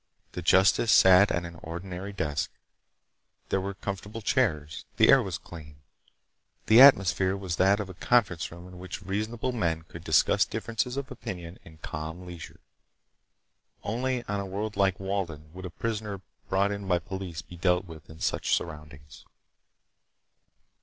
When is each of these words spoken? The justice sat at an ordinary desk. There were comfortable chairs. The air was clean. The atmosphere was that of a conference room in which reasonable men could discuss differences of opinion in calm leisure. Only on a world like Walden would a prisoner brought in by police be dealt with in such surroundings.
The 0.31 0.41
justice 0.41 0.91
sat 0.91 1.29
at 1.29 1.45
an 1.45 1.59
ordinary 1.61 2.11
desk. 2.11 2.49
There 3.49 3.61
were 3.61 3.75
comfortable 3.75 4.23
chairs. 4.23 4.83
The 4.97 5.09
air 5.09 5.21
was 5.21 5.37
clean. 5.37 5.75
The 6.65 6.81
atmosphere 6.81 7.37
was 7.37 7.57
that 7.57 7.79
of 7.79 7.87
a 7.87 7.93
conference 7.93 8.51
room 8.51 8.67
in 8.67 8.79
which 8.79 9.03
reasonable 9.03 9.51
men 9.51 9.83
could 9.83 10.03
discuss 10.03 10.43
differences 10.43 10.97
of 10.97 11.11
opinion 11.11 11.59
in 11.63 11.77
calm 11.77 12.25
leisure. 12.25 12.61
Only 13.83 14.23
on 14.23 14.39
a 14.39 14.45
world 14.47 14.75
like 14.75 14.99
Walden 14.99 15.53
would 15.53 15.65
a 15.65 15.69
prisoner 15.69 16.21
brought 16.49 16.71
in 16.71 16.87
by 16.87 16.97
police 16.97 17.43
be 17.43 17.55
dealt 17.55 17.85
with 17.85 18.09
in 18.09 18.19
such 18.19 18.55
surroundings. 18.55 19.23